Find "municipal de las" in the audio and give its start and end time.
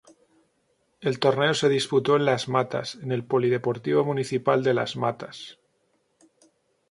4.03-4.95